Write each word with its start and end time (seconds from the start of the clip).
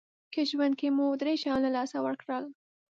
که 0.33 0.41
ژوند 0.49 0.73
کې 0.79 0.87
مو 0.95 1.07
درې 1.21 1.33
شیان 1.41 1.59
له 1.65 1.69
لاسه 1.77 1.97
ورکړل 2.01 2.45